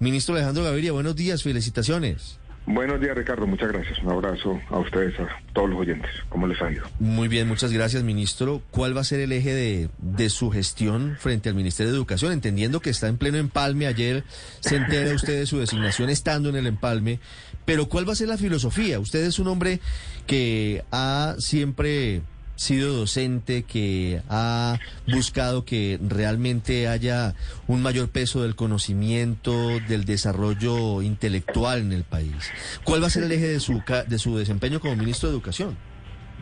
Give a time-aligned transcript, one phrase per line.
[0.00, 2.38] Ministro Alejandro Gaviria, buenos días, felicitaciones.
[2.64, 3.46] Buenos días, Ricardo.
[3.46, 3.98] Muchas gracias.
[3.98, 6.10] Un abrazo a ustedes, a todos los oyentes.
[6.30, 6.86] ¿Cómo les ha ido?
[6.98, 8.62] Muy bien, muchas gracias, ministro.
[8.70, 12.32] ¿Cuál va a ser el eje de, de, su gestión frente al Ministerio de Educación?
[12.32, 13.86] Entendiendo que está en pleno empalme.
[13.86, 14.24] Ayer
[14.60, 17.20] se entera usted de su designación estando en el empalme.
[17.66, 19.00] Pero ¿cuál va a ser la filosofía?
[19.00, 19.80] Usted es un hombre
[20.26, 22.22] que ha siempre
[22.60, 24.78] sido docente, que ha
[25.10, 27.34] buscado que realmente haya
[27.66, 32.52] un mayor peso del conocimiento, del desarrollo intelectual en el país.
[32.84, 35.74] ¿Cuál va a ser el eje de su, de su desempeño como ministro de Educación?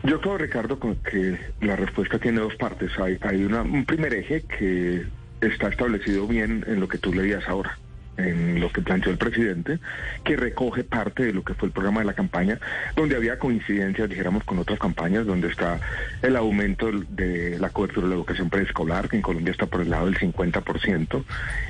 [0.03, 2.91] Yo creo, Ricardo, que la respuesta tiene dos partes.
[2.99, 5.05] Hay, hay una, un primer eje que
[5.39, 7.77] está establecido bien en lo que tú leías ahora
[8.19, 9.79] en lo que planteó el presidente,
[10.23, 12.59] que recoge parte de lo que fue el programa de la campaña,
[12.95, 15.79] donde había coincidencias, dijéramos, con otras campañas, donde está
[16.21, 19.89] el aumento de la cobertura de la educación preescolar, que en Colombia está por el
[19.89, 21.23] lado del 50%,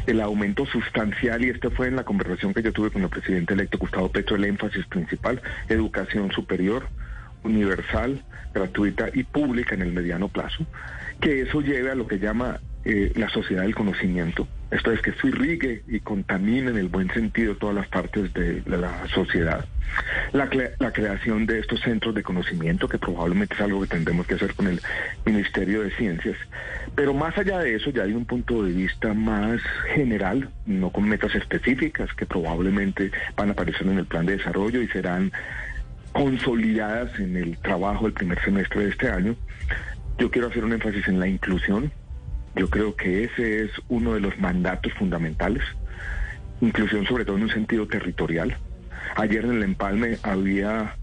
[0.08, 3.54] el aumento sustancial, y este fue en la conversación que yo tuve con el presidente
[3.54, 6.88] electo Gustavo Petro, el énfasis principal, educación superior,
[7.44, 10.66] universal, gratuita y pública en el mediano plazo,
[11.22, 14.48] que eso lleve a lo que llama eh, la sociedad del conocimiento.
[14.72, 18.62] Esto es que se irrigue y contamine en el buen sentido todas las partes de,
[18.68, 19.66] la sociedad.
[20.32, 24.36] La, la, creación de estos centros de conocimiento, que probablemente es algo que tendremos que
[24.36, 24.80] hacer con el
[25.26, 26.38] Ministerio de Ciencias.
[26.96, 29.60] Pero más allá de eso, ya hay un punto de vista más
[29.96, 34.82] general, no con metas específicas, que probablemente van a aparecer en el plan de desarrollo
[34.82, 35.32] y serán
[36.12, 39.36] consolidadas en el trabajo del primer semestre de este año.
[40.20, 41.92] Yo quiero hacer un énfasis en la inclusión.
[42.56, 45.64] Yo creo que ese es uno de los mandatos fundamentales.
[46.62, 48.58] Inclusión sobre todo en un sentido territorial.
[49.16, 50.96] Ayer en el empalme había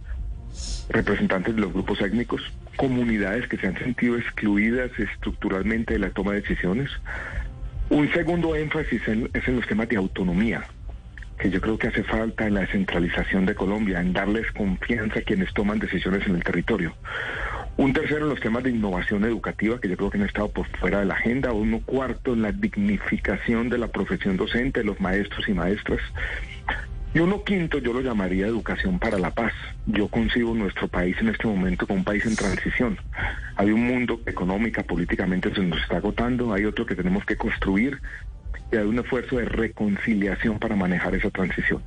[0.88, 2.42] representantes de los grupos étnicos,
[2.76, 6.90] comunidades que se han sentido excluidas estructuralmente de la toma de decisiones.
[7.88, 10.64] Un segundo énfasis es en los temas de autonomía
[11.38, 15.22] que yo creo que hace falta en la descentralización de Colombia, en darles confianza a
[15.22, 16.94] quienes toman decisiones en el territorio.
[17.78, 20.66] Un tercero en los temas de innovación educativa, que yo creo que han estado por
[20.78, 21.52] fuera de la agenda.
[21.52, 26.00] Uno cuarto en la dignificación de la profesión docente, de los maestros y maestras.
[27.12, 29.52] Y uno quinto yo lo llamaría educación para la paz.
[29.86, 32.98] Yo concibo nuestro país en este momento como un país en transición.
[33.56, 38.00] Hay un mundo económica, políticamente se nos está agotando, hay otro que tenemos que construir
[38.72, 41.82] y hay un esfuerzo de reconciliación para manejar esa transición.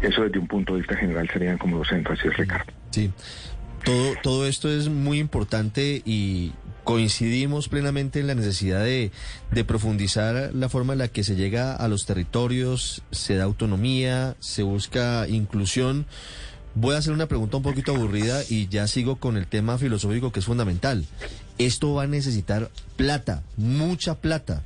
[0.00, 2.72] Eso desde un punto de vista general serían como los énfasis, Ricardo.
[2.90, 3.12] Sí,
[3.84, 6.52] todo, todo esto es muy importante y
[6.84, 9.12] coincidimos plenamente en la necesidad de,
[9.50, 14.36] de, profundizar la forma en la que se llega a los territorios, se da autonomía,
[14.40, 16.06] se busca inclusión.
[16.74, 20.32] Voy a hacer una pregunta un poquito aburrida y ya sigo con el tema filosófico
[20.32, 21.04] que es fundamental.
[21.58, 24.62] Esto va a necesitar plata, mucha plata.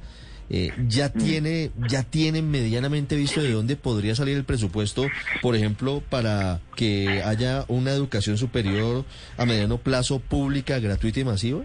[0.50, 1.18] Eh, ya Mm.
[1.18, 5.06] tiene ya tienen medianamente visto de dónde podría salir el presupuesto,
[5.40, 9.04] por ejemplo, para que haya una educación superior
[9.38, 11.62] a mediano plazo pública, gratuita y masiva?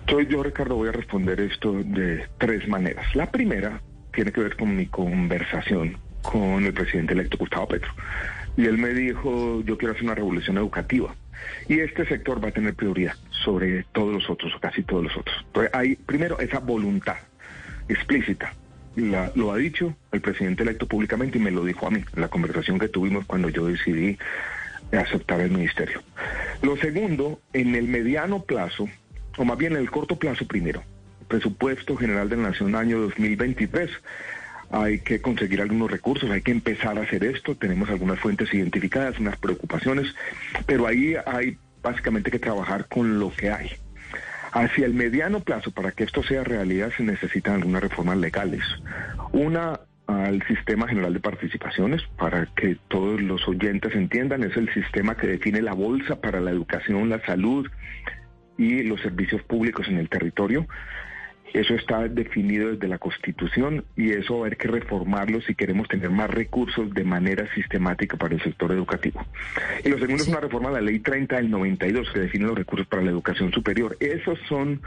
[0.00, 3.14] Entonces yo, Ricardo, voy a responder esto de tres maneras.
[3.14, 3.80] La primera
[4.12, 7.90] tiene que ver con mi conversación con el presidente electo Gustavo Petro.
[8.56, 11.14] Y él me dijo, yo quiero hacer una revolución educativa.
[11.68, 15.16] Y este sector va a tener prioridad sobre todos los otros, o casi todos los
[15.16, 15.36] otros.
[15.46, 17.16] Entonces hay, primero, esa voluntad
[17.88, 18.54] explícita.
[18.96, 22.28] La, lo ha dicho el presidente electo públicamente y me lo dijo a mí la
[22.28, 24.16] conversación que tuvimos cuando yo decidí
[24.92, 26.02] aceptar el ministerio.
[26.62, 28.88] Lo segundo, en el mediano plazo,
[29.36, 30.82] o más bien en el corto plazo primero,
[31.28, 33.90] presupuesto general de la Nación año 2023,
[34.70, 39.18] hay que conseguir algunos recursos, hay que empezar a hacer esto, tenemos algunas fuentes identificadas,
[39.18, 40.14] unas preocupaciones,
[40.66, 43.70] pero ahí hay básicamente que trabajar con lo que hay.
[44.54, 48.62] Hacia el mediano plazo, para que esto sea realidad, se necesitan algunas reformas legales.
[49.32, 55.16] Una al sistema general de participaciones, para que todos los oyentes entiendan, es el sistema
[55.16, 57.66] que define la bolsa para la educación, la salud
[58.56, 60.68] y los servicios públicos en el territorio.
[61.54, 65.86] Eso está definido desde la Constitución y eso va a haber que reformarlo si queremos
[65.86, 69.24] tener más recursos de manera sistemática para el sector educativo.
[69.84, 70.30] Y lo segundo sí.
[70.30, 73.12] es una reforma a la Ley 30 del 92 que define los recursos para la
[73.12, 73.96] educación superior.
[74.00, 74.82] Esos son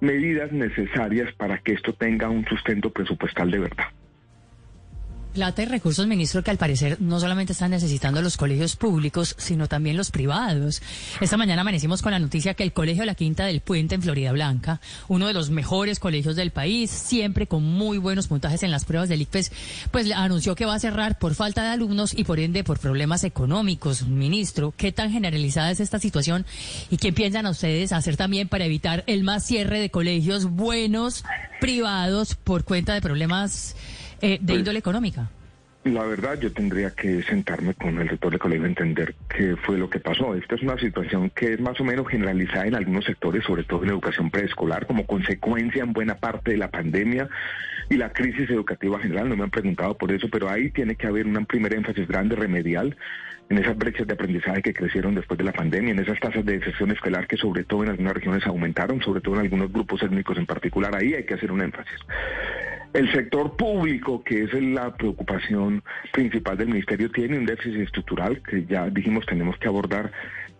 [0.00, 3.86] medidas necesarias para que esto tenga un sustento presupuestal de verdad.
[5.36, 9.68] Plata y recursos, ministro, que al parecer no solamente están necesitando los colegios públicos, sino
[9.68, 10.80] también los privados.
[11.20, 14.32] Esta mañana amanecimos con la noticia que el Colegio La Quinta del Puente en Florida
[14.32, 18.86] Blanca, uno de los mejores colegios del país, siempre con muy buenos puntajes en las
[18.86, 19.52] pruebas del ICFES,
[19.90, 23.22] pues anunció que va a cerrar por falta de alumnos y por ende por problemas
[23.22, 24.06] económicos.
[24.06, 26.46] Ministro, ¿qué tan generalizada es esta situación
[26.90, 31.24] y qué piensan ustedes hacer también para evitar el más cierre de colegios buenos
[31.60, 33.76] privados por cuenta de problemas
[34.20, 35.30] eh, de Pues, índole económica?
[35.84, 39.78] La verdad, yo tendría que sentarme con el rector de colegio a entender qué fue
[39.78, 40.34] lo que pasó.
[40.34, 43.82] Esta es una situación que es más o menos generalizada en algunos sectores, sobre todo
[43.82, 47.28] en la educación preescolar, como consecuencia en buena parte de la pandemia
[47.88, 49.28] y la crisis educativa general.
[49.28, 52.34] No me han preguntado por eso, pero ahí tiene que haber un primer énfasis grande
[52.34, 52.96] remedial
[53.48, 56.58] en esas brechas de aprendizaje que crecieron después de la pandemia, en esas tasas de
[56.58, 60.36] deserción escolar que sobre todo en algunas regiones aumentaron, sobre todo en algunos grupos étnicos
[60.36, 60.96] en particular.
[60.96, 62.00] Ahí hay que hacer un énfasis.
[62.92, 68.64] El sector público, que es la preocupación principal del ministerio, tiene un déficit estructural que
[68.64, 70.12] ya dijimos tenemos que abordar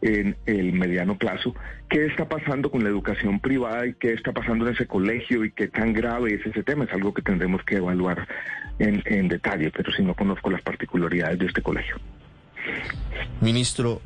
[0.03, 1.55] en el mediano plazo.
[1.89, 5.53] ¿Qué está pasando con la educación privada y qué está pasando en ese colegio y
[5.53, 6.85] qué tan grave es ese tema?
[6.85, 8.27] Es algo que tendremos que evaluar
[8.79, 11.97] en, en detalle, pero si no conozco las particularidades de este colegio.
[13.41, 14.03] Ministro,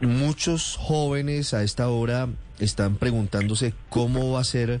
[0.00, 2.28] muchos jóvenes a esta hora
[2.58, 4.80] están preguntándose cómo va a ser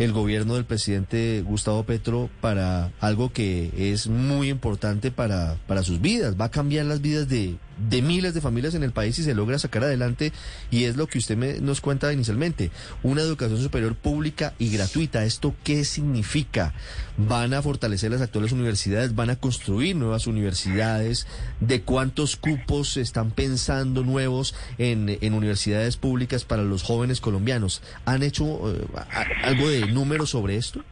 [0.00, 6.00] el gobierno del presidente Gustavo Petro para algo que es muy importante para, para sus
[6.00, 6.40] vidas.
[6.40, 7.56] Va a cambiar las vidas de,
[7.88, 10.32] de miles de familias en el país si se logra sacar adelante
[10.70, 12.70] y es lo que usted me, nos cuenta inicialmente.
[13.02, 15.24] Una educación superior pública y gratuita.
[15.24, 16.74] ¿Esto qué significa?
[17.16, 19.14] ¿Van a fortalecer las actuales universidades?
[19.14, 21.26] ¿Van a construir nuevas universidades?
[21.60, 27.82] ¿De cuántos cupos están pensando nuevos en, en universidades públicas para los jóvenes colombianos?
[28.04, 28.86] ¿Han hecho eh,
[29.42, 30.84] algo de números sobre esto?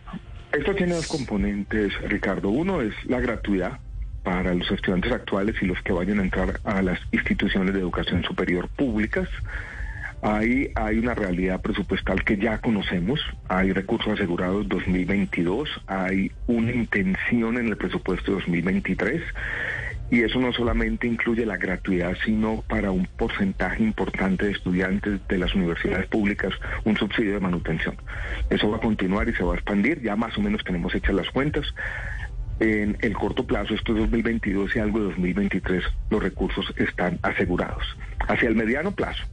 [0.53, 2.49] Esto tiene dos componentes, Ricardo.
[2.49, 3.79] Uno es la gratuidad
[4.23, 8.23] para los estudiantes actuales y los que vayan a entrar a las instituciones de educación
[8.25, 9.29] superior públicas.
[10.21, 17.57] Ahí hay una realidad presupuestal que ya conocemos, hay recursos asegurados 2022, hay una intención
[17.57, 19.23] en el presupuesto 2023
[20.11, 25.39] y eso no solamente incluye la gratuidad, sino para un porcentaje importante de estudiantes de
[25.39, 26.53] las universidades públicas
[26.85, 27.97] un subsidio de manutención.
[28.51, 31.15] Eso va a continuar y se va a expandir, ya más o menos tenemos hechas
[31.15, 31.67] las cuentas.
[32.61, 37.85] En el corto plazo, esto es 2022 y algo de 2023, los recursos están asegurados.
[38.27, 39.25] Hacia el mediano plazo,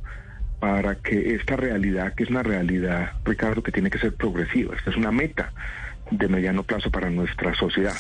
[0.59, 4.91] para que esta realidad, que es una realidad, Ricardo, que tiene que ser progresiva, esta
[4.91, 5.51] es una meta
[6.11, 7.95] de mediano plazo para nuestra sociedad.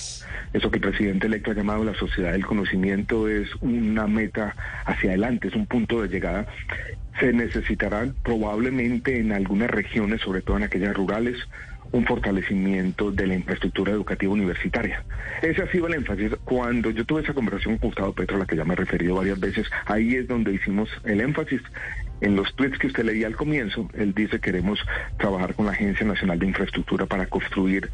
[0.53, 4.55] Eso que el presidente electo ha llamado la sociedad del conocimiento es una meta
[4.85, 6.45] hacia adelante, es un punto de llegada.
[7.19, 11.37] Se necesitarán probablemente en algunas regiones, sobre todo en aquellas rurales,
[11.95, 15.01] un fortalecimiento de la infraestructura educativa universitaria.
[15.41, 16.31] Ese ha sido el énfasis.
[16.43, 19.15] Cuando yo tuve esa conversación con Gustavo Petro, a la que ya me he referido
[19.15, 21.61] varias veces, ahí es donde hicimos el énfasis.
[22.19, 24.79] En los tweets que usted leía al comienzo, él dice queremos
[25.17, 27.89] trabajar con la Agencia Nacional de Infraestructura para construir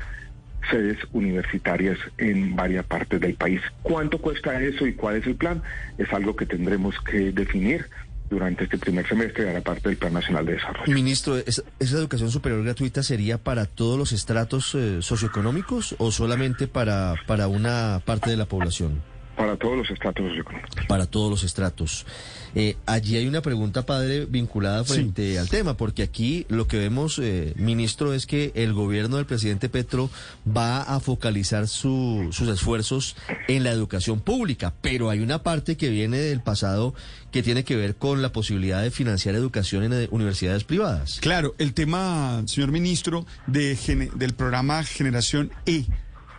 [0.72, 3.62] sedes universitarias en varias partes del país.
[3.84, 5.62] ¿Cuánto cuesta eso y cuál es el plan?
[6.00, 7.86] Es algo que tendremos que definir
[8.32, 10.92] durante este primer semestre la parte del Plan Nacional de Desarrollo.
[10.92, 16.68] Ministro, ¿es- ¿esa educación superior gratuita sería para todos los estratos eh, socioeconómicos o solamente
[16.68, 19.02] para, para una parte de la población?
[19.36, 20.86] Para todos los estratos socioeconómicos.
[20.88, 22.06] Para todos los estratos.
[22.54, 27.18] Eh, allí hay una pregunta, padre, vinculada frente al tema, porque aquí lo que vemos,
[27.18, 30.10] eh, ministro, es que el gobierno del presidente Petro
[30.46, 33.16] va a focalizar su- sus esfuerzos
[33.48, 36.94] en la educación pública, pero hay una parte que viene del pasado
[37.32, 41.20] que tiene que ver con la posibilidad de financiar educación en eh, universidades privadas.
[41.22, 45.86] Claro, el tema, señor ministro, de gene- del programa Generación E,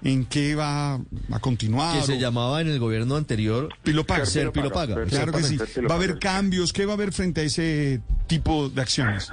[0.04, 1.98] ¿en qué va a continuar?
[2.00, 4.26] que se o- llamaba en el gobierno anterior Pilopaga.
[4.26, 5.10] Ser Pilopaga, Pilopaga.
[5.10, 5.56] Ser Claro que sí.
[5.56, 6.18] ¿Va a haber Pilopaga.
[6.36, 6.72] cambios?
[6.72, 9.30] ¿Qué va a haber frente a ese tipo de acciones?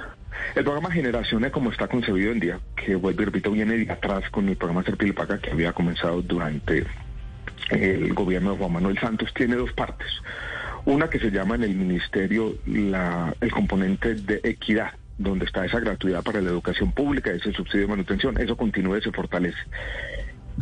[0.54, 3.92] El programa Generación E, como está concebido en día, que vuelvo y repito, viene de
[3.92, 6.86] atrás con el programa Serpilpaga que había comenzado durante
[7.70, 10.08] el gobierno de Juan Manuel Santos, tiene dos partes.
[10.86, 15.78] Una que se llama en el ministerio la, el componente de equidad, donde está esa
[15.78, 19.58] gratuidad para la educación pública, ese subsidio de manutención, eso continúa y se fortalece.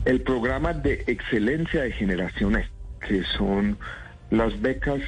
[0.05, 2.69] El programa de excelencia de generación E,
[3.07, 3.79] que son
[4.31, 5.01] las becas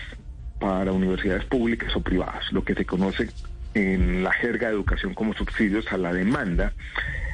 [0.58, 3.28] para universidades públicas o privadas, lo que se conoce
[3.74, 6.72] en la jerga de educación como subsidios a la demanda.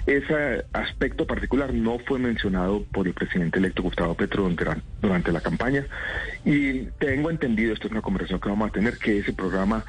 [0.06, 4.48] Ese aspecto particular no fue mencionado por el presidente electo Gustavo Petro
[5.02, 5.84] durante la campaña
[6.44, 9.84] y tengo entendido, esto es una conversación que vamos a tener, que ese programa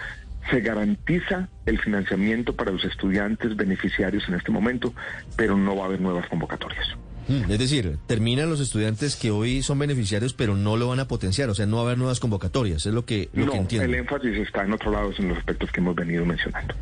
[0.50, 4.94] se garantiza el financiamiento para los estudiantes beneficiarios en este momento,
[5.36, 6.88] pero no va a haber nuevas convocatorias.
[7.28, 11.08] Mm, Es decir, terminan los estudiantes que hoy son beneficiarios, pero no lo van a
[11.08, 13.58] potenciar, o sea, no va a haber nuevas convocatorias, es lo que, lo no, que
[13.58, 13.86] entiendo.
[13.86, 16.74] el énfasis está en otros lados en los aspectos que hemos venido mencionando.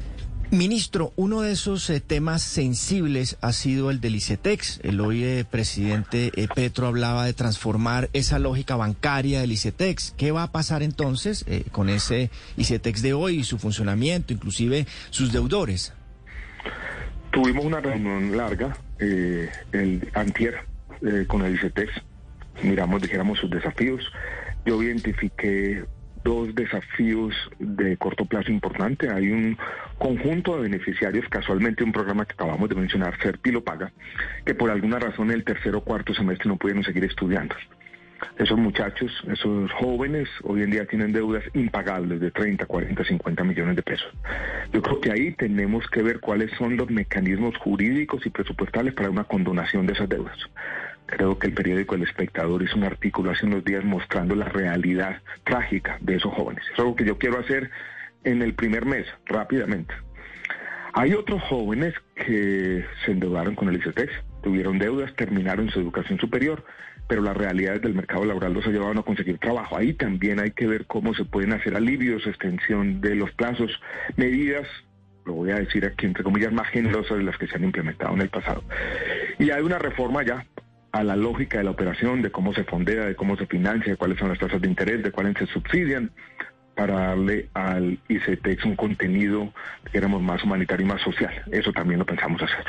[0.52, 4.80] Ministro, uno de esos eh, temas sensibles ha sido el del ICETEX.
[4.84, 10.14] El hoy eh, presidente eh, Petro hablaba de transformar esa lógica bancaria del ICETEX.
[10.16, 14.86] ¿Qué va a pasar entonces eh, con ese ICETEX de hoy y su funcionamiento, inclusive
[15.10, 15.94] sus deudores?
[17.32, 20.56] Tuvimos una reunión larga eh, el antier
[21.02, 21.92] eh, con el ICETEX.
[22.64, 24.12] Miramos, dijéramos, sus desafíos.
[24.66, 25.84] Yo identifiqué
[26.24, 29.10] dos desafíos de corto plazo importante.
[29.10, 29.58] Hay un
[30.00, 33.92] conjunto de beneficiarios, casualmente un programa que acabamos de mencionar, Serpilo Paga,
[34.44, 37.56] que por alguna razón el tercer o cuarto semestre no pudieron seguir estudiando.
[38.38, 43.76] Esos muchachos, esos jóvenes, hoy en día tienen deudas impagables de 30, 40, 50 millones
[43.76, 44.12] de pesos.
[44.74, 49.10] Yo creo que ahí tenemos que ver cuáles son los mecanismos jurídicos y presupuestales para
[49.10, 50.38] una condonación de esas deudas.
[51.06, 55.22] Creo que el periódico El Espectador hizo un artículo hace unos días mostrando la realidad
[55.44, 56.64] trágica de esos jóvenes.
[56.74, 57.70] Es algo que yo quiero hacer
[58.24, 59.94] en el primer mes, rápidamente.
[60.94, 66.64] Hay otros jóvenes que se endeudaron con el ICETEX, tuvieron deudas, terminaron su educación superior,
[67.08, 69.78] pero las realidades del mercado laboral los ha llevado a no conseguir trabajo.
[69.78, 73.72] Ahí también hay que ver cómo se pueden hacer alivios, extensión de los plazos,
[74.16, 74.68] medidas,
[75.26, 78.14] lo voy a decir aquí entre comillas, más generosas de las que se han implementado
[78.14, 78.64] en el pasado.
[79.40, 80.46] Y hay una reforma ya
[80.92, 83.98] a la lógica de la operación, de cómo se fondea, de cómo se financia, de
[83.98, 86.12] cuáles son las tasas de interés, de cuáles se subsidian,
[86.76, 89.54] para darle al ICETEX un contenido,
[89.94, 91.34] digamos, más humanitario y más social.
[91.52, 92.66] Eso también lo pensamos hacer.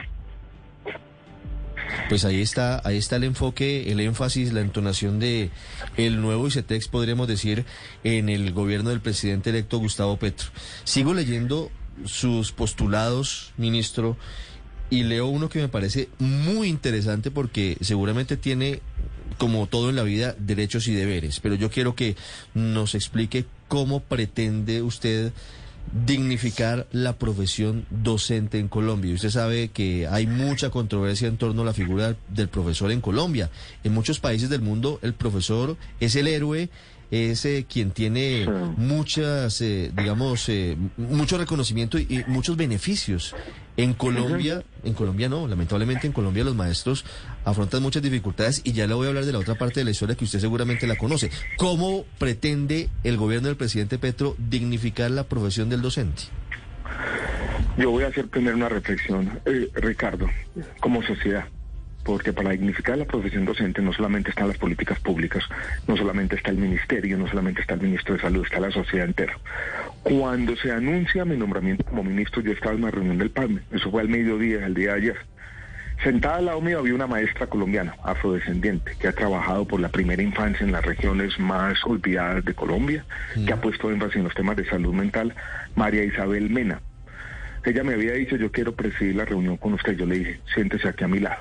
[2.09, 5.51] Pues ahí está, ahí está el enfoque, el énfasis, la entonación de
[5.97, 7.65] el nuevo ICETEX, podríamos decir,
[8.05, 10.49] en el gobierno del presidente electo Gustavo Petro.
[10.85, 11.71] Sigo leyendo
[12.05, 14.17] sus postulados, ministro,
[14.91, 18.81] y leo uno que me parece muy interesante porque seguramente tiene,
[19.39, 21.41] como todo en la vida, derechos y deberes.
[21.41, 22.17] Pero yo quiero que
[22.55, 25.33] nos explique cómo pretende usted
[25.93, 29.15] dignificar la profesión docente en Colombia.
[29.15, 33.51] Usted sabe que hay mucha controversia en torno a la figura del profesor en Colombia.
[33.85, 36.69] En muchos países del mundo el profesor es el héroe,
[37.11, 38.47] es eh, quien tiene
[38.77, 43.35] muchas, eh, digamos, eh, mucho reconocimiento y, y muchos beneficios.
[43.79, 47.05] En Colombia, en Colombia no, lamentablemente en Colombia los maestros
[47.45, 49.91] afrontan muchas dificultades y ya le voy a hablar de la otra parte de la
[49.91, 51.31] historia que usted seguramente la conoce.
[51.59, 56.23] ¿Cómo pretende el gobierno del presidente Petro dignificar la profesión del docente?
[57.77, 60.27] Yo voy a hacer primero una reflexión, eh, Ricardo,
[60.81, 61.45] como sociedad,
[62.07, 65.43] porque para dignificar la profesión docente no solamente están las políticas públicas,
[65.89, 69.07] no solamente está el ministerio, no solamente está el ministro de Salud, está la sociedad
[69.07, 69.37] entera.
[70.05, 73.91] Cuando se anuncia mi nombramiento como ministro, yo estaba en una reunión del PALME, eso
[73.91, 75.17] fue al mediodía, el día de ayer.
[76.05, 80.23] Sentada al lado mío había una maestra colombiana, afrodescendiente, que ha trabajado por la primera
[80.23, 83.05] infancia en las regiones más olvidadas de Colombia,
[83.45, 85.35] que ha puesto énfasis en los temas de salud mental,
[85.75, 86.81] María Isabel Mena.
[87.65, 89.97] Ella me había dicho, yo quiero presidir la reunión con usted.
[89.97, 91.41] Yo le dije, siéntese aquí a mi lado.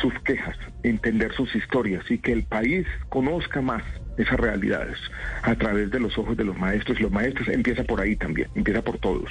[0.00, 3.82] sus quejas, entender sus historias y que el país conozca más
[4.18, 4.98] esas realidades
[5.42, 7.00] a través de los ojos de los maestros.
[7.00, 9.30] Los maestros empieza por ahí también, empieza por todos.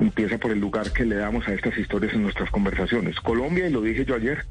[0.00, 3.20] Empieza por el lugar que le damos a estas historias en nuestras conversaciones.
[3.20, 4.44] Colombia, y lo dije yo ayer,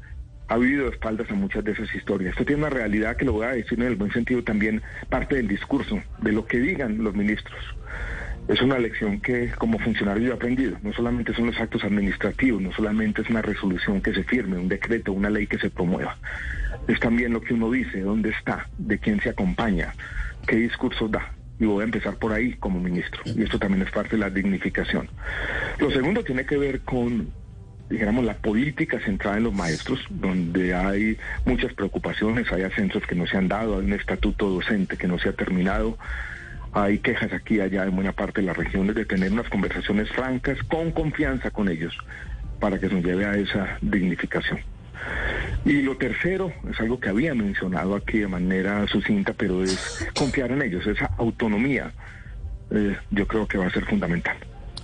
[0.48, 2.32] ha vivido espaldas a muchas de esas historias.
[2.32, 5.36] Esto tiene una realidad que lo voy a decir en el buen sentido también parte
[5.36, 7.58] del discurso, de lo que digan los ministros.
[8.48, 10.76] Es una lección que como funcionario yo he aprendido.
[10.82, 14.68] No solamente son los actos administrativos, no solamente es una resolución que se firme, un
[14.68, 16.16] decreto, una ley que se promueva.
[16.88, 19.94] Es también lo que uno dice, dónde está, de quién se acompaña,
[20.46, 21.32] qué discursos da.
[21.60, 23.22] Y voy a empezar por ahí como ministro.
[23.24, 25.08] Y esto también es parte de la dignificación.
[25.78, 27.28] Lo segundo tiene que ver con
[27.92, 33.26] dijéramos, la política centrada en los maestros, donde hay muchas preocupaciones, hay ascensos que no
[33.26, 35.98] se han dado, hay un estatuto docente que no se ha terminado,
[36.72, 40.10] hay quejas aquí y allá en buena parte de las regiones de tener unas conversaciones
[40.10, 41.96] francas, con confianza con ellos,
[42.60, 44.60] para que nos lleve a esa dignificación.
[45.64, 50.50] Y lo tercero es algo que había mencionado aquí de manera sucinta, pero es confiar
[50.52, 51.92] en ellos, esa autonomía.
[52.70, 54.36] eh, yo creo que va a ser fundamental.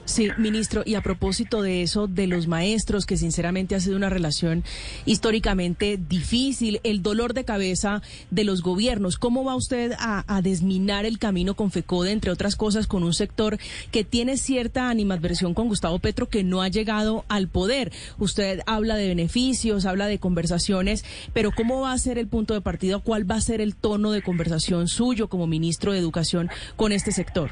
[0.08, 4.08] Sí, ministro, y a propósito de eso, de los maestros, que sinceramente ha sido una
[4.08, 4.64] relación
[5.04, 8.00] históricamente difícil, el dolor de cabeza
[8.30, 12.86] de los gobiernos, ¿cómo va usted a, desminar el camino con FECODE, entre otras cosas,
[12.86, 13.58] con un sector
[13.90, 17.92] que tiene cierta animadversión con Gustavo Petro, que no ha llegado al poder?
[18.18, 22.62] Usted habla de beneficios, habla de conversaciones, pero ¿cómo va a ser el punto de
[22.62, 22.98] partida?
[22.98, 27.12] ¿Cuál va a ser el tono de conversación suyo como ministro de Educación con este
[27.12, 27.50] sector?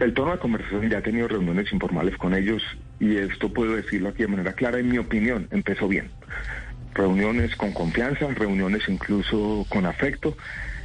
[0.00, 2.62] El tono de conversación ya he tenido reuniones informales con ellos
[3.00, 6.10] y esto puedo decirlo aquí de manera clara, en mi opinión, empezó bien.
[6.94, 10.36] Reuniones con confianza, reuniones incluso con afecto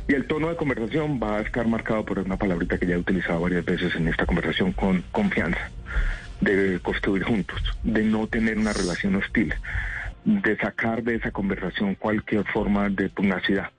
[0.07, 2.97] y el tono de conversación va a estar marcado por una palabrita que ya he
[2.97, 5.69] utilizado varias veces en esta conversación con confianza,
[6.39, 9.53] de construir juntos, de no tener una relación hostil,
[10.23, 13.69] de sacar de esa conversación cualquier forma de pugnacidad.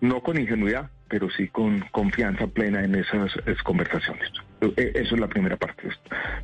[0.00, 4.30] No con ingenuidad, pero sí con confianza plena en esas, conversaciones.
[4.60, 5.88] E- Eso es la primera parte.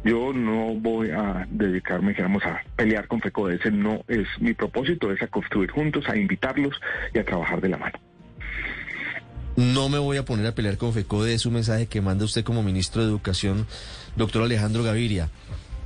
[0.04, 3.56] Yo no voy a dedicarme, digamos, a pelear con FECODE.
[3.56, 6.74] Ese no es mi propósito, es a construir juntos, a invitarlos
[7.12, 7.98] y a trabajar de la mano.
[9.56, 12.42] No me voy a poner a pelear con FECODE, es un mensaje que manda usted
[12.42, 13.66] como ministro de Educación,
[14.16, 15.28] doctor Alejandro Gaviria.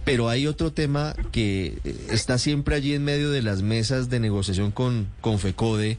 [0.05, 4.21] Pero hay otro tema que eh, está siempre allí en medio de las mesas de
[4.21, 5.99] negociación con, con FECODE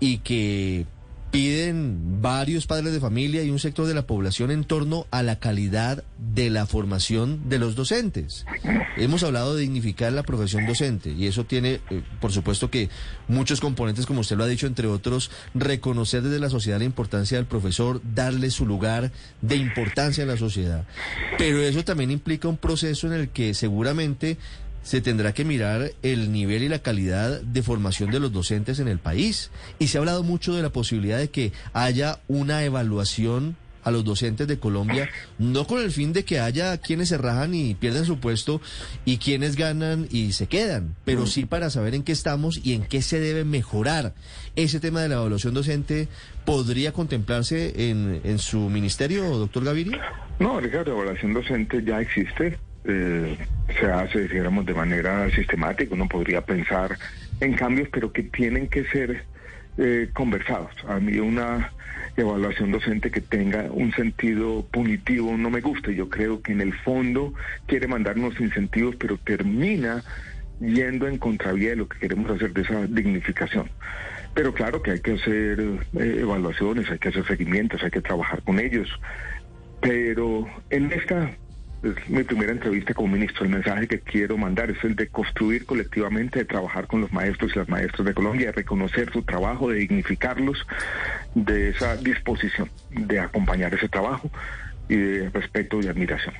[0.00, 0.86] y que
[1.30, 5.38] piden varios padres de familia y un sector de la población en torno a la
[5.38, 8.46] calidad de la formación de los docentes.
[8.96, 12.88] Hemos hablado de dignificar la profesión docente y eso tiene, eh, por supuesto que
[13.28, 17.36] muchos componentes, como usted lo ha dicho, entre otros, reconocer desde la sociedad la importancia
[17.36, 20.86] del profesor, darle su lugar de importancia en la sociedad.
[21.36, 24.38] Pero eso también implica un proceso en el que seguramente
[24.82, 28.88] se tendrá que mirar el nivel y la calidad de formación de los docentes en
[28.88, 29.50] el país.
[29.78, 34.04] Y se ha hablado mucho de la posibilidad de que haya una evaluación a los
[34.04, 35.08] docentes de Colombia,
[35.38, 38.60] no con el fin de que haya quienes se rajan y pierden su puesto
[39.04, 42.82] y quienes ganan y se quedan, pero sí para saber en qué estamos y en
[42.84, 44.14] qué se debe mejorar.
[44.56, 46.08] Ese tema de la evaluación docente
[46.44, 49.98] podría contemplarse en, en su ministerio, doctor Gaviria.
[50.38, 52.58] No, Ricardo, la evaluación docente ya existe.
[52.84, 53.36] Eh,
[53.78, 55.94] se hace, digamos, de manera sistemática.
[55.94, 56.96] Uno podría pensar
[57.40, 59.24] en cambios, pero que tienen que ser
[59.76, 60.72] eh, conversados.
[60.86, 61.72] A mí una
[62.16, 65.92] evaluación docente que tenga un sentido punitivo no me gusta.
[65.92, 67.32] Yo creo que en el fondo
[67.66, 70.02] quiere mandarnos incentivos, pero termina
[70.60, 73.70] yendo en contravía de lo que queremos hacer de esa dignificación.
[74.34, 78.42] Pero claro que hay que hacer eh, evaluaciones, hay que hacer seguimientos, hay que trabajar
[78.42, 78.88] con ellos.
[79.80, 81.30] Pero en esta
[81.82, 83.44] es mi primera entrevista como ministro.
[83.44, 87.52] El mensaje que quiero mandar es el de construir colectivamente, de trabajar con los maestros
[87.54, 90.58] y las maestras de Colombia, de reconocer su trabajo, de dignificarlos,
[91.34, 94.30] de esa disposición de acompañar ese trabajo
[94.88, 96.34] y de respeto y admiración.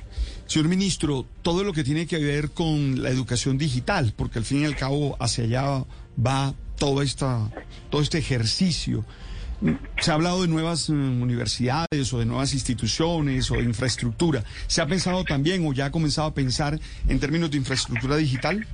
[0.47, 4.61] Señor ministro, todo lo que tiene que ver con la educación digital, porque al fin
[4.61, 5.85] y al cabo hacia allá
[6.25, 7.49] va toda esta,
[7.89, 9.05] todo este ejercicio.
[9.99, 14.43] Se ha hablado de nuevas mm, universidades o de nuevas instituciones o de infraestructura.
[14.67, 18.65] ¿Se ha pensado también o ya ha comenzado a pensar en términos de infraestructura digital?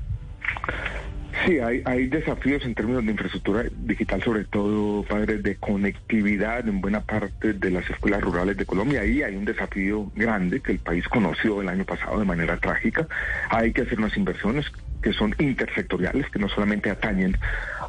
[1.44, 6.82] Sí, hay, hay desafíos en términos de infraestructura digital, sobre todo, padres, de conectividad en
[6.82, 9.02] buena parte de las escuelas rurales de Colombia.
[9.02, 13.08] Ahí hay un desafío grande que el país conoció el año pasado de manera trágica.
[13.50, 14.66] Hay que hacer unas inversiones
[15.06, 17.38] que son intersectoriales, que no solamente atañen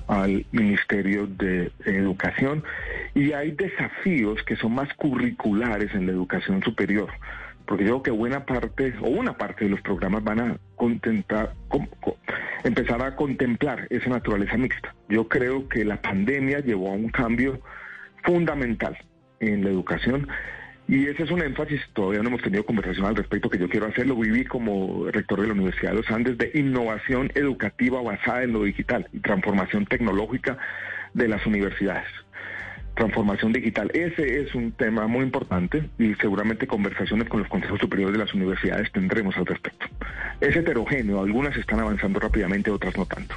[0.06, 2.62] al Ministerio de Educación.
[3.14, 7.08] Y hay desafíos que son más curriculares en la educación superior
[7.64, 11.52] porque yo creo que buena parte o una parte de los programas van a contentar,
[12.62, 14.94] empezar a contemplar esa naturaleza mixta.
[15.08, 17.60] Yo creo que la pandemia llevó a un cambio
[18.22, 18.96] fundamental
[19.40, 20.28] en la educación
[20.88, 23.86] y ese es un énfasis, todavía no hemos tenido conversación al respecto que yo quiero
[23.86, 28.52] hacerlo, viví como rector de la Universidad de los Andes de innovación educativa basada en
[28.52, 30.58] lo digital y transformación tecnológica
[31.14, 32.10] de las universidades
[32.96, 33.90] transformación digital.
[33.92, 38.34] Ese es un tema muy importante y seguramente conversaciones con los consejos superiores de las
[38.34, 39.86] universidades tendremos al respecto.
[40.40, 43.34] Es heterogéneo, algunas están avanzando rápidamente, otras no tanto.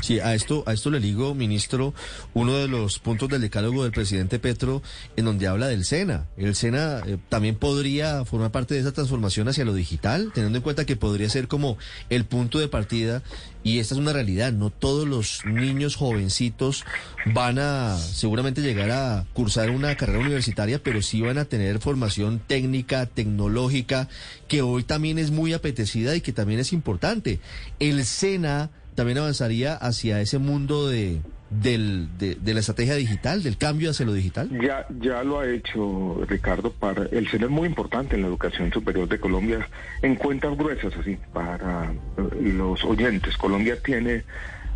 [0.00, 1.94] Sí, a esto, a esto le digo, ministro,
[2.32, 4.82] uno de los puntos del decálogo del presidente Petro,
[5.16, 6.26] en donde habla del SENA.
[6.38, 10.62] El SENA eh, también podría formar parte de esa transformación hacia lo digital, teniendo en
[10.62, 11.76] cuenta que podría ser como
[12.08, 13.22] el punto de partida,
[13.62, 16.84] y esta es una realidad, no todos los niños jovencitos
[17.26, 22.40] van a seguramente llegar a cursar una carrera universitaria, pero sí van a tener formación
[22.46, 24.08] técnica, tecnológica,
[24.48, 27.40] que hoy también es muy apetecida y que también es importante.
[27.78, 33.92] El SENA también avanzaría hacia ese mundo de, del, de, la estrategia digital, del cambio
[33.92, 34.50] hacia lo digital?
[34.60, 36.70] Ya, ya lo ha hecho Ricardo.
[36.70, 39.66] Para el SENA es muy importante en la educación superior de Colombia,
[40.02, 43.38] en cuentas gruesas, así, para eh, los oyentes.
[43.38, 44.22] Colombia tiene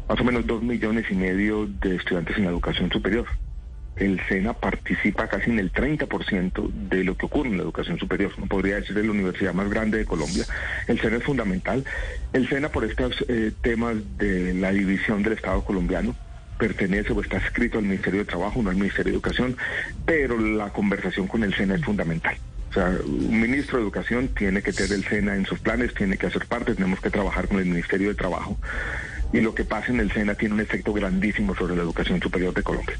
[0.08, 3.26] más o menos dos millones y medio de estudiantes en la educación superior.
[3.96, 8.32] El SENA participa casi en el 30% de lo que ocurre en la educación superior.
[8.38, 10.44] No podría decir es la universidad más grande de Colombia.
[10.88, 11.84] El SENA es fundamental.
[12.32, 16.16] El SENA, por estos eh, temas de la división del Estado colombiano,
[16.58, 19.56] pertenece o está escrito al Ministerio de Trabajo, no al Ministerio de Educación,
[20.04, 22.36] pero la conversación con el SENA es fundamental.
[22.70, 26.16] O sea, un ministro de Educación tiene que tener el SENA en sus planes, tiene
[26.16, 28.58] que hacer parte, tenemos que trabajar con el Ministerio de Trabajo.
[29.32, 32.52] Y lo que pasa en el SENA tiene un efecto grandísimo sobre la educación superior
[32.52, 32.96] de Colombia.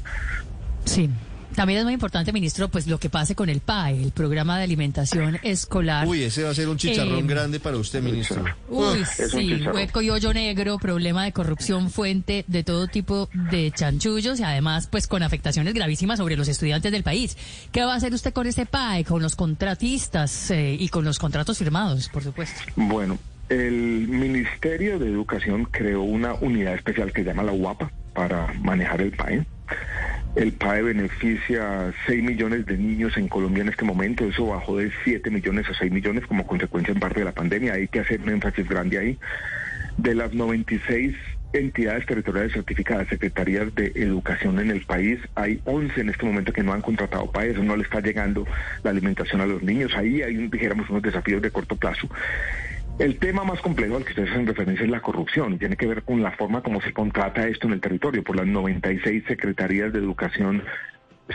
[0.85, 1.09] Sí.
[1.55, 4.65] También es muy importante, ministro, pues lo que pase con el PAE, el programa de
[4.65, 6.05] alimentación escolar.
[6.05, 8.43] Uy, ese va a ser un chicharrón Eh, grande para usted, ministro.
[8.67, 13.71] Uy, Ah, sí, hueco y hoyo negro, problema de corrupción, fuente de todo tipo de
[13.71, 17.37] chanchullos y además pues con afectaciones gravísimas sobre los estudiantes del país.
[17.71, 21.19] ¿Qué va a hacer usted con este PAE, con los contratistas eh, y con los
[21.19, 22.59] contratos firmados, por supuesto?
[22.75, 23.17] Bueno,
[23.47, 28.99] el Ministerio de Educación creó una unidad especial que se llama la UAPA para manejar
[28.99, 29.45] el PAE.
[30.35, 34.25] El PAE beneficia a 6 millones de niños en Colombia en este momento.
[34.25, 37.73] Eso bajó de 7 millones a 6 millones como consecuencia en parte de la pandemia.
[37.73, 39.19] Hay que hacer un énfasis grande ahí.
[39.97, 41.15] De las 96
[41.53, 46.63] entidades territoriales certificadas, secretarías de educación en el país, hay 11 en este momento que
[46.63, 47.51] no han contratado PAE.
[47.51, 48.45] Eso no le está llegando
[48.83, 49.93] la alimentación a los niños.
[49.95, 52.09] Ahí hay, dijéramos, unos desafíos de corto plazo.
[52.97, 56.03] El tema más complejo al que ustedes hacen referencia es la corrupción tiene que ver
[56.03, 59.99] con la forma como se contrata esto en el territorio por las 96 secretarías de
[59.99, 60.63] educación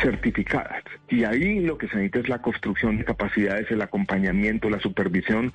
[0.01, 0.83] certificadas.
[1.11, 5.53] Y ahí lo que se necesita es la construcción de capacidades, el acompañamiento, la supervisión.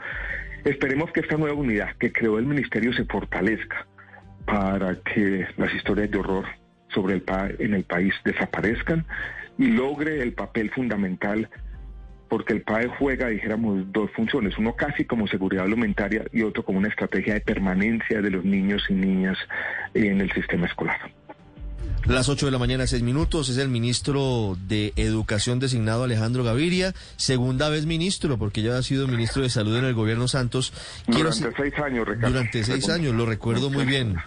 [0.63, 3.87] Esperemos que esta nueva unidad que creó el ministerio se fortalezca
[4.45, 6.45] para que las historias de horror
[6.89, 9.07] sobre el pa en el país desaparezcan
[9.57, 11.49] y logre el papel fundamental
[12.27, 16.79] porque el PAE juega, dijéramos, dos funciones, uno casi como seguridad alimentaria y otro como
[16.79, 19.37] una estrategia de permanencia de los niños y niñas
[19.93, 20.99] en el sistema escolar.
[22.07, 23.49] Las 8 de la mañana, 6 minutos.
[23.49, 26.93] Es el ministro de Educación designado Alejandro Gaviria.
[27.17, 30.71] Segunda vez ministro, porque ya ha sido ministro de Salud en el gobierno Santos.
[31.05, 32.27] Quiero Durante seis años, Ricardo.
[32.29, 34.17] Durante seis años, lo recuerdo muy bien.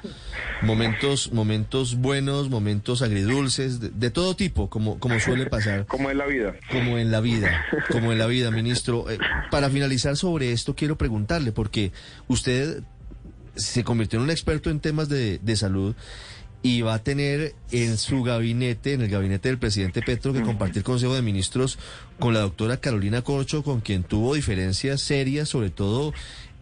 [0.61, 5.87] Momentos, momentos buenos, momentos agridulces, de, de todo tipo, como, como suele pasar.
[5.87, 6.57] Como en la vida.
[6.73, 9.09] Como en la vida, como en la vida, ministro.
[9.09, 9.19] Eh,
[9.53, 11.93] para finalizar sobre esto, quiero preguntarle, porque
[12.27, 12.83] usted
[13.55, 15.95] se convirtió en un experto en temas de, de salud
[16.63, 20.83] y va a tener en su gabinete, en el gabinete del presidente Petro, que compartir
[20.83, 21.79] consejo de ministros
[22.19, 26.13] con la doctora Carolina Corcho, con quien tuvo diferencias serias, sobre todo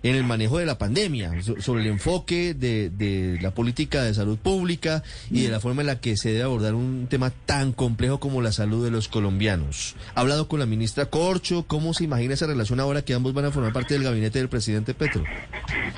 [0.03, 4.15] en el manejo de la pandemia, so- sobre el enfoque de, de la política de
[4.15, 7.73] salud pública y de la forma en la que se debe abordar un tema tan
[7.73, 9.97] complejo como la salud de los colombianos.
[10.15, 13.47] Ha hablado con la ministra Corcho, ¿cómo se imagina esa relación ahora que ambos van
[13.47, 15.25] a formar parte del gabinete del presidente Petro?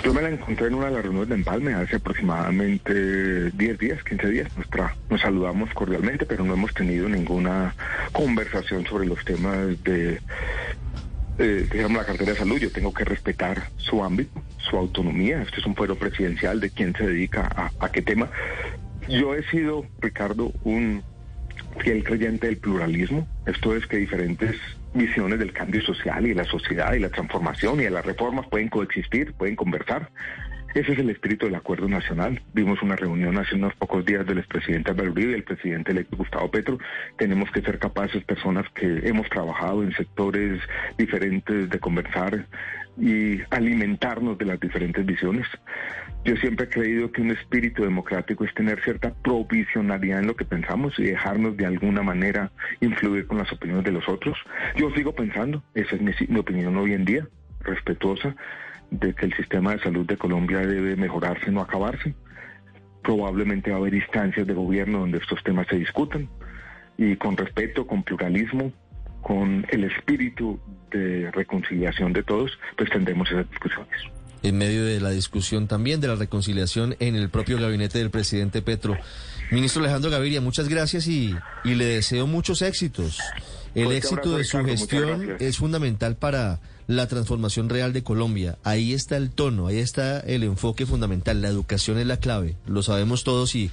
[0.05, 4.03] Yo me la encontré en una de las reuniones de Empalme hace aproximadamente 10 días,
[4.05, 4.49] 15 días.
[5.11, 7.75] Nos saludamos cordialmente, pero no hemos tenido ninguna
[8.13, 10.21] conversación sobre los temas de,
[11.39, 12.59] eh, la cartera de salud.
[12.59, 15.43] Yo tengo que respetar su ámbito, su autonomía.
[15.43, 18.31] Este es un pueblo presidencial de quién se dedica a, a qué tema.
[19.09, 21.03] Yo he sido, Ricardo, un
[21.79, 23.27] fiel creyente del pluralismo.
[23.47, 24.57] Esto es que diferentes
[24.95, 28.47] visiones del cambio social y de la sociedad y la transformación y de las reformas
[28.49, 30.11] pueden coexistir, pueden conversar.
[30.75, 32.43] Ese es el espíritu del acuerdo nacional.
[32.53, 36.17] Vimos una reunión hace unos pocos días del expresidente Álvaro Uribe y el presidente electo
[36.17, 36.79] Gustavo Petro.
[37.17, 40.61] Tenemos que ser capaces, personas que hemos trabajado en sectores
[40.99, 42.47] diferentes, de conversar
[42.99, 45.47] y alimentarnos de las diferentes visiones.
[46.25, 50.45] Yo siempre he creído que un espíritu democrático es tener cierta provisionalidad en lo que
[50.45, 52.51] pensamos y dejarnos de alguna manera
[52.81, 54.37] influir con las opiniones de los otros.
[54.77, 57.27] Yo sigo pensando, esa es mi, mi opinión hoy en día,
[57.61, 58.37] respetuosa,
[58.91, 62.15] de que el sistema de salud de Colombia debe mejorarse, no acabarse.
[63.03, 66.29] Probablemente va a haber instancias de gobierno donde estos temas se discutan
[66.97, 68.73] y con respeto, con pluralismo,
[69.23, 70.59] con el espíritu
[70.91, 73.89] de reconciliación de todos, pues tendremos esas discusiones.
[74.43, 78.63] en medio de la discusión también de la reconciliación en el propio gabinete del presidente
[78.63, 78.97] Petro.
[79.51, 83.19] Ministro Alejandro Gaviria, muchas gracias y, y le deseo muchos éxitos.
[83.75, 88.59] El Fuerte éxito de su gestión es fundamental para la transformación real de Colombia.
[88.65, 91.41] Ahí está el tono, ahí está el enfoque fundamental.
[91.41, 93.71] La educación es la clave, lo sabemos todos y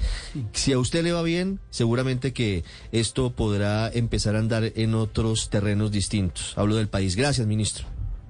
[0.52, 5.50] si a usted le va bien, seguramente que esto podrá empezar a andar en otros
[5.50, 6.54] terrenos distintos.
[6.58, 7.16] Hablo del país.
[7.16, 7.88] Gracias, ministro.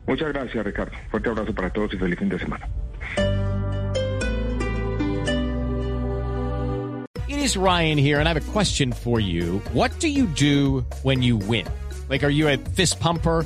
[0.07, 0.95] Muchas gracias, Ricardo.
[1.09, 2.69] Fuerte abrazo para todos y feliz fin de semana.
[7.45, 9.61] is Ryan here, and I have a question for you.
[9.71, 11.67] What do you do when you win?
[12.09, 13.45] Like, are you a fist pumper?